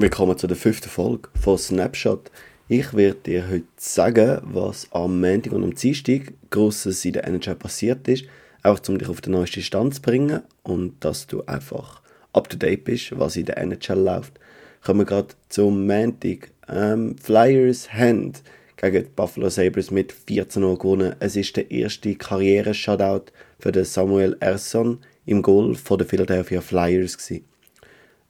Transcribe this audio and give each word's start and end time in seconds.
Willkommen 0.00 0.38
zu 0.38 0.46
der 0.46 0.56
fünften 0.56 0.88
Folge 0.88 1.28
von 1.34 1.58
Snapshot. 1.58 2.30
Ich 2.68 2.94
werde 2.94 3.18
dir 3.18 3.48
heute 3.50 3.64
sagen, 3.78 4.40
was 4.44 4.86
am 4.92 5.20
Montag 5.20 5.52
und 5.52 5.64
am 5.64 5.74
Dienstag 5.74 6.34
Grosses 6.50 7.04
in 7.04 7.14
der 7.14 7.26
NHL 7.26 7.56
passiert 7.56 8.06
ist, 8.06 8.24
auch 8.62 8.78
um 8.86 8.96
dich 8.96 9.08
auf 9.08 9.20
den 9.20 9.32
neuesten 9.32 9.60
Stand 9.60 9.96
zu 9.96 10.02
bringen 10.02 10.42
und 10.62 11.04
dass 11.04 11.26
du 11.26 11.42
einfach 11.46 12.00
up 12.32 12.48
to 12.48 12.56
date 12.56 12.84
bist, 12.84 13.18
was 13.18 13.34
in 13.34 13.46
der 13.46 13.58
NHL 13.58 13.98
läuft. 13.98 14.38
Kommen 14.84 15.00
wir 15.00 15.04
gerade 15.04 15.34
zum 15.48 15.88
Montag. 15.88 16.52
Ähm, 16.68 17.16
Flyers 17.20 17.92
haben 17.92 18.34
gegen 18.76 19.02
die 19.02 19.10
Buffalo 19.16 19.50
Sabres 19.50 19.90
mit 19.90 20.12
14 20.12 20.62
0 20.62 20.78
gewonnen. 20.78 21.16
Es 21.18 21.34
ist 21.34 21.56
der 21.56 21.72
erste 21.72 22.14
Karriere-Shutout 22.14 23.32
für 23.58 23.72
den 23.72 23.84
Samuel 23.84 24.36
Erson 24.38 25.00
im 25.26 25.42
Goal 25.42 25.74
von 25.74 25.98
der 25.98 26.06
Philadelphia 26.06 26.60
Flyers 26.60 27.18
gewesen. 27.18 27.47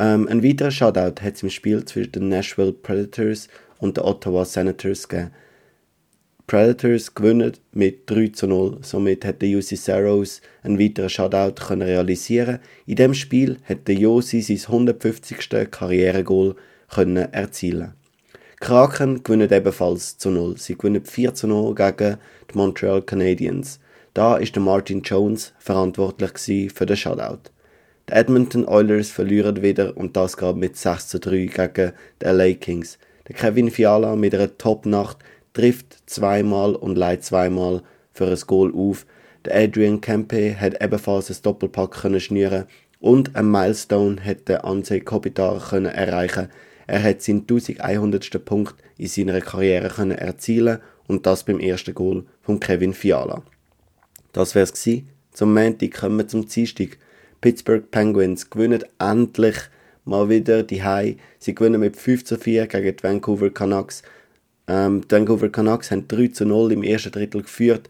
Ähm, 0.00 0.28
ein 0.28 0.42
weiterer 0.42 0.70
Shoutout 0.70 1.20
hat 1.20 1.34
es 1.34 1.42
im 1.42 1.50
Spiel 1.50 1.84
zwischen 1.84 2.12
den 2.12 2.30
Nashville 2.30 2.72
Predators 2.72 3.48
und 3.80 3.98
den 3.98 4.04
Ottawa 4.04 4.46
Senators 4.46 5.06
gegeben. 5.06 5.30
Predators 6.46 7.14
gewinnen 7.14 7.52
mit 7.72 8.08
3 8.08 8.28
zu 8.28 8.46
0. 8.46 8.78
Somit 8.80 9.26
hat 9.26 9.42
der 9.42 9.50
UC 9.50 9.76
Saros 9.76 10.40
einen 10.62 10.78
weiteren 10.78 11.10
Shoutout 11.10 11.62
können 11.66 11.82
realisieren. 11.82 12.60
In 12.86 12.96
dem 12.96 13.12
Spiel 13.12 13.58
hat 13.64 13.86
der 13.88 13.94
Josi 13.94 14.40
sein 14.40 14.56
150. 14.66 15.70
Karrieregoal 15.70 16.56
können 16.88 17.30
erzielen. 17.34 17.92
Kraken 18.58 19.22
gewinnen 19.22 19.52
ebenfalls 19.52 20.16
zu 20.16 20.30
0. 20.30 20.56
Sie 20.56 20.78
gewinnen 20.78 21.04
4 21.04 21.34
zu 21.34 21.46
0 21.46 21.74
gegen 21.74 22.16
die 22.50 22.56
Montreal 22.56 23.02
Canadiens. 23.02 23.80
Da 24.14 24.38
ist 24.38 24.56
der 24.56 24.62
Martin 24.62 25.02
Jones 25.02 25.52
verantwortlich 25.58 26.72
für 26.72 26.86
den 26.86 26.96
Shoutout. 26.96 27.50
Die 28.10 28.16
Edmonton 28.16 28.66
Oilers 28.66 29.08
verlieren 29.10 29.62
wieder 29.62 29.96
und 29.96 30.16
das 30.16 30.36
gerade 30.36 30.58
mit 30.58 30.76
6 30.76 31.06
zu 31.06 31.20
3 31.20 31.46
gegen 31.46 31.92
die 32.20 32.26
LA 32.26 32.54
Kings. 32.54 32.98
Der 33.28 33.36
Kevin 33.36 33.70
Fiala 33.70 34.16
mit 34.16 34.34
einer 34.34 34.58
Top-Nacht 34.58 35.18
trifft 35.52 35.96
zweimal 36.06 36.74
und 36.74 36.98
leitet 36.98 37.26
zweimal 37.26 37.84
für 38.12 38.26
ein 38.26 38.40
Goal 38.48 38.74
auf. 38.74 39.06
Der 39.44 39.54
Adrian 39.54 40.00
Kempe 40.00 40.58
hat 40.58 40.82
ebenfalls 40.82 41.30
ein 41.30 41.36
Doppelpack 41.40 41.92
können 41.92 42.18
schnüren 42.18 42.64
und 42.98 43.36
ein 43.36 43.48
Milestone 43.48 44.16
hat 44.24 44.48
der 44.48 44.64
Anze 44.64 45.00
Kopitar 45.02 45.60
können 45.60 45.86
erreichen. 45.86 46.48
Er 46.88 47.04
hat 47.04 47.22
seinen 47.22 47.46
1100. 47.48 48.44
Punkt 48.44 48.74
in 48.98 49.06
seiner 49.06 49.40
Karriere 49.40 49.88
können 49.88 50.18
erzielen 50.18 50.80
und 51.06 51.26
das 51.26 51.44
beim 51.44 51.60
ersten 51.60 51.94
Goal 51.94 52.24
von 52.42 52.58
Kevin 52.58 52.92
Fiala. 52.92 53.44
Das 54.32 54.56
wär's 54.56 54.72
gsi. 54.72 55.04
Zum 55.30 55.54
Montag 55.54 55.92
kommen 55.92 56.18
wir 56.18 56.26
zum 56.26 56.48
Dienstag. 56.48 56.98
Pittsburgh 57.40 57.90
Penguins 57.90 58.50
gewinnen 58.50 58.84
endlich 58.98 59.56
mal 60.04 60.28
wieder 60.28 60.62
die 60.62 60.82
High. 60.82 61.16
Sie 61.38 61.54
gewinnen 61.54 61.80
mit 61.80 61.96
5 61.96 62.24
zu 62.24 62.36
4 62.36 62.66
gegen 62.66 62.96
die 62.96 63.02
Vancouver 63.02 63.50
Canucks. 63.50 64.02
Ähm, 64.66 65.02
die 65.08 65.14
Vancouver 65.14 65.48
Canucks 65.48 65.90
haben 65.90 66.06
3 66.06 66.28
zu 66.28 66.44
0 66.44 66.72
im 66.72 66.82
ersten 66.82 67.12
Drittel 67.12 67.42
geführt. 67.42 67.88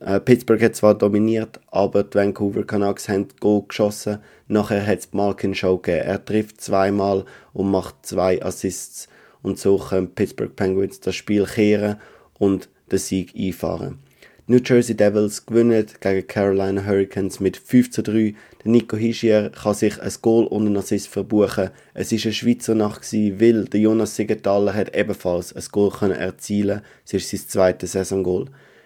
Äh, 0.00 0.18
Pittsburgh 0.18 0.62
hat 0.62 0.74
zwar 0.74 0.96
dominiert, 0.96 1.60
aber 1.70 2.02
die 2.02 2.16
Vancouver 2.16 2.64
Canucks 2.64 3.08
haben 3.08 3.28
Goal 3.38 3.64
geschossen. 3.68 4.18
Nachher 4.48 4.84
hat 4.84 4.98
es 4.98 5.12
Malkin 5.12 5.54
Show 5.54 5.78
gegeben. 5.78 6.06
Er 6.06 6.24
trifft 6.24 6.60
zweimal 6.60 7.24
und 7.52 7.70
macht 7.70 8.04
zwei 8.04 8.42
Assists. 8.42 9.08
Und 9.42 9.58
so 9.58 9.78
können 9.78 10.14
Pittsburgh 10.14 10.56
Penguins 10.56 11.00
das 11.00 11.14
Spiel 11.14 11.44
kehren 11.44 12.00
und 12.38 12.68
den 12.90 12.98
Sieg 12.98 13.34
einfahren. 13.36 14.00
New 14.46 14.58
Jersey 14.62 14.94
Devils 14.94 15.46
gewinnen 15.46 15.86
gegen 16.00 16.26
Carolina 16.26 16.84
Hurricanes 16.84 17.40
mit 17.40 17.56
5 17.56 17.90
zu 17.90 18.02
3. 18.02 18.34
Der 18.62 18.70
Nico 18.70 18.94
Hischier 18.94 19.50
kann 19.50 19.72
sich 19.72 19.98
ein 19.98 20.12
Goal 20.20 20.46
und 20.46 20.66
einen 20.66 20.76
Assist 20.76 21.08
verbuchen. 21.08 21.70
Es 21.94 22.12
war 22.12 22.18
eine 22.22 22.32
Schweizer 22.34 22.74
Nacht, 22.74 23.10
weil 23.10 23.64
der 23.64 23.80
Jonas 23.80 24.16
Siegenthaler 24.16 24.74
hat 24.74 24.94
ebenfalls 24.94 25.56
ein 25.56 25.64
Goal 25.72 25.90
können 25.90 26.18
erzielen 26.18 26.82
Es 27.06 27.14
ist 27.14 27.30
sein 27.30 27.40
zweites 27.48 27.92
Saisongoal. 27.92 28.44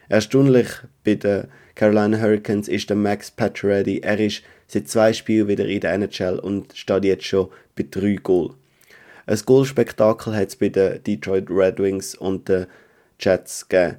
Erstaunlich 0.09 0.69
bei 1.03 1.17
den 1.17 1.49
Carolina 1.75 2.21
Hurricanes 2.21 2.69
ist 2.69 2.89
der 2.89 2.97
Max 2.97 3.33
Pacioretty. 3.33 3.99
Er 3.99 4.21
ist 4.21 4.43
seit 4.69 4.87
zwei 4.87 5.13
Spielen 5.13 5.49
wieder 5.49 5.67
in 5.67 5.81
der 5.81 5.95
NHL 5.95 6.39
und 6.39 6.77
steht 6.77 7.05
jetzt 7.05 7.25
schon 7.25 7.49
bei 7.75 7.85
drei 7.91 8.15
Goal. 8.23 8.55
Ein 9.27 9.41
Goalspektakel 9.45 10.37
hat 10.37 10.51
es 10.51 10.57
bei 10.57 10.69
den 10.69 11.03
Detroit 11.03 11.51
Red 11.51 11.81
Wings 11.81 12.15
und 12.15 12.49
den 12.49 12.67
Jets 13.19 13.69
gegeben. 13.69 13.97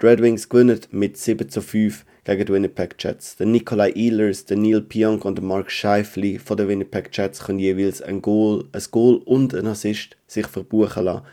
Die 0.00 0.06
Red 0.06 0.22
Wings 0.22 0.48
gewinnen 0.48 0.78
mit 0.92 1.16
7 1.16 1.48
zu 1.48 1.60
5 1.60 2.04
gegen 2.22 2.46
die 2.46 2.52
Winnipeg 2.52 2.94
Jets. 3.00 3.34
Der 3.34 3.46
Nikolai 3.46 3.90
Ehlers, 3.90 4.44
der 4.44 4.56
Neil 4.56 4.80
Pionk 4.80 5.24
und 5.24 5.38
der 5.38 5.44
Mark 5.44 5.72
Scheifli 5.72 6.38
von 6.38 6.56
den 6.56 6.68
Winnipeg 6.68 7.10
Jets 7.12 7.44
können 7.44 7.58
jeweils 7.58 8.00
ein 8.00 8.22
Goal, 8.22 8.64
ein 8.70 8.82
Goal 8.92 9.16
und 9.24 9.54
ein 9.54 9.66
Assist 9.66 10.16
sich 10.28 10.46
verbuchen 10.46 11.04
lassen. 11.04 11.26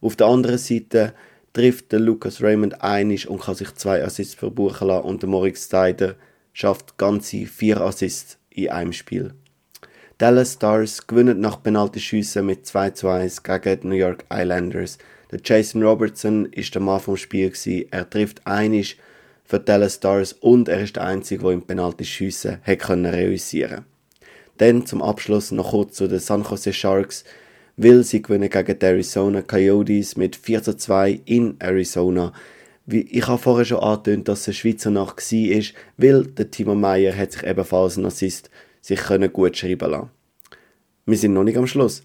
Auf 0.00 0.16
der 0.16 0.28
anderen 0.28 0.56
Seite 0.56 1.12
trifft 1.52 1.92
der 1.92 2.00
Lucas 2.00 2.42
Raymond 2.42 2.82
einig 2.82 3.28
und 3.28 3.42
kann 3.42 3.54
sich 3.54 3.74
zwei 3.74 4.02
Assists 4.02 4.34
verbuchen 4.34 4.88
lassen 4.88 5.04
und 5.04 5.20
der 5.20 5.28
Moritz 5.28 5.66
Steider 5.66 6.14
schafft 6.54 6.96
ganze 6.96 7.44
vier 7.44 7.82
Assists 7.82 8.38
in 8.48 8.70
einem 8.70 8.94
Spiel. 8.94 9.34
Dallas 10.16 10.54
Stars 10.54 11.06
gewinnen 11.06 11.40
nach 11.40 11.62
Penaltyschüssen 11.62 12.46
mit 12.46 12.64
2 12.64 12.90
zu 12.90 13.08
1 13.08 13.42
gegen 13.42 13.80
die 13.80 13.86
New 13.88 13.94
York 13.94 14.24
Islanders. 14.32 14.96
Der 15.32 15.40
Jason 15.42 15.82
Robertson 15.82 16.46
ist 16.46 16.74
der 16.74 16.82
Mann 16.82 17.00
vom 17.00 17.16
Spiel 17.16 17.50
gewesen. 17.50 17.86
Er 17.90 18.08
trifft 18.08 18.46
einig 18.46 18.96
für 19.44 19.58
die 19.58 19.90
Stars 19.90 20.32
und 20.34 20.68
er 20.68 20.82
ist 20.82 20.96
der 20.96 21.04
Einzige, 21.04 21.42
der 21.42 21.52
im 21.52 21.62
Penalty 21.62 22.04
schiessen 22.04 22.58
können 22.78 23.06
realisieren. 23.06 23.84
Dann 24.58 24.86
zum 24.86 25.02
Abschluss 25.02 25.50
noch 25.50 25.70
kurz 25.70 25.96
zu 25.96 26.06
den 26.08 26.20
San 26.20 26.44
Jose 26.44 26.72
Sharks, 26.72 27.24
weil 27.76 28.04
sie 28.04 28.22
gewinnen 28.22 28.48
gegen 28.48 28.78
die 28.78 28.86
Arizona 28.86 29.42
Coyotes 29.42 30.16
mit 30.16 30.36
4 30.36 30.62
zu 30.62 30.76
2 30.76 31.20
in 31.26 31.56
Arizona. 31.58 32.32
Ich 32.86 33.26
habe 33.26 33.42
vorher 33.42 33.64
schon 33.64 33.80
angetönt, 33.80 34.28
dass 34.28 34.42
es 34.42 34.48
eine 34.48 34.54
Schweizer 34.54 34.90
Nacht 34.90 35.16
war, 35.18 35.62
weil 35.96 36.24
der 36.24 36.50
Timo 36.50 36.74
Meyer 36.74 37.16
hat 37.16 37.32
sich 37.32 37.42
ebenfalls 37.42 37.96
einen 37.96 38.06
Assist 38.06 38.48
sich 38.80 39.00
gut 39.32 39.56
schreiben 39.56 39.90
lassen. 39.90 40.10
Wir 41.04 41.18
sind 41.18 41.34
noch 41.34 41.42
nicht 41.42 41.58
am 41.58 41.66
Schluss 41.66 42.04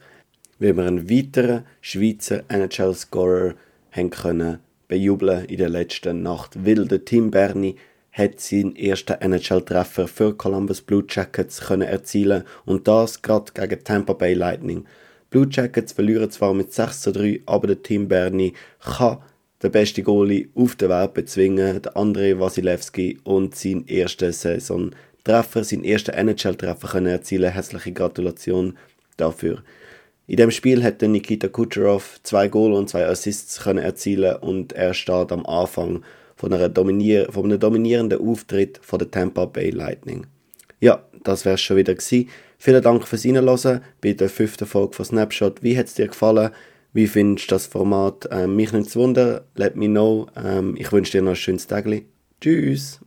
weil 0.62 0.78
wir 0.78 0.86
einen 0.86 1.10
weiteren 1.10 1.66
Schweizer 1.82 2.44
NHL-Scorer 2.48 3.56
können 4.12 4.60
bejubeln 4.88 5.46
in 5.46 5.58
der 5.58 5.70
letzten 5.70 6.22
Nacht, 6.22 6.52
weil 6.64 6.88
der 6.88 7.04
Tim 7.04 7.32
Berni 7.32 7.76
hat 8.12 8.40
seinen 8.40 8.76
ersten 8.76 9.20
NHL-Treffer 9.20 10.08
für 10.08 10.36
Columbus 10.36 10.82
Blue 10.82 11.04
Jackets 11.10 11.62
können 11.62 11.88
erzielen 11.88 12.44
und 12.66 12.88
das 12.88 13.24
gerade 13.24 13.52
gegen 13.54 13.84
Tampa 13.84 14.14
Bay 14.14 14.34
Lightning. 14.36 14.86
Blue 15.32 15.48
Jackets 15.50 15.94
verlieren 15.94 16.30
zwar 16.30 16.54
mit 16.54 16.72
6 16.72 17.02
zu 17.02 17.12
3, 17.12 17.42
aber 17.48 17.68
der 17.68 17.82
Tim 17.82 18.08
Berni 18.08 18.54
kann 18.82 19.18
den 19.64 19.72
besten 19.72 20.04
Goalie 20.04 20.50
auf 20.54 20.76
der 20.76 20.90
Welt 20.90 21.16
bezwingen, 21.16 21.82
der 21.82 21.98
Andrei 21.98 22.38
Wasilewski 22.38 23.20
und 23.24 23.56
seinen 23.56 23.88
ersten 23.88 24.32
Saison-Treffer, 24.32 25.64
seinen 25.64 25.86
ersten 25.86 26.12
NHL-Treffer 26.12 26.88
können 26.88 27.08
erzielen. 27.08 27.52
Herzliche 27.52 27.94
Gratulation 27.94 28.78
dafür. 29.18 29.64
In 30.32 30.38
dem 30.38 30.50
Spiel 30.50 30.82
hat 30.82 31.02
Nikita 31.02 31.50
Kucherov 31.50 32.22
zwei 32.24 32.48
Goal 32.48 32.72
und 32.72 32.88
zwei 32.88 33.06
Assists 33.06 33.64
können 33.64 33.80
erzielen 33.80 34.38
und 34.38 34.72
er 34.72 34.94
steht 34.94 35.30
am 35.30 35.46
Anfang 35.46 36.04
von, 36.38 36.54
einer 36.54 36.70
dominier 36.70 37.28
von 37.30 37.44
einem 37.44 37.60
dominierenden 37.60 38.26
Auftritt 38.26 38.80
von 38.82 39.00
der 39.00 39.12
Tampa 39.12 39.44
Bay 39.44 39.72
Lightning. 39.72 40.28
Ja, 40.80 41.04
das 41.26 41.44
wär's 41.44 41.60
schon 41.60 41.76
wieder 41.76 41.96
gewesen. 41.96 42.30
Vielen 42.58 42.82
Dank 42.82 43.06
fürs 43.06 43.26
Reinhören 43.26 43.82
bei 44.00 44.14
der 44.14 44.30
fünften 44.30 44.66
Folge 44.66 44.94
von 44.94 45.04
Snapshot. 45.04 45.64
Wie 45.64 45.78
hat 45.78 45.88
es 45.88 45.96
dir 45.96 46.08
gefallen? 46.08 46.52
Wie 46.94 47.08
findest 47.08 47.52
du 47.52 47.56
das 47.56 47.68
Format? 47.68 48.30
Ähm, 48.32 48.56
mich 48.56 48.72
es 48.72 48.96
Wunder. 48.96 49.44
Let 49.56 49.76
me 49.76 49.88
know. 49.88 50.28
Ähm, 50.42 50.78
ich 50.78 50.94
wünsche 50.94 51.12
dir 51.12 51.24
noch 51.24 51.32
ein 51.32 51.36
schönes 51.36 51.68
Tag. 51.68 51.86
Tschüss. 52.40 53.02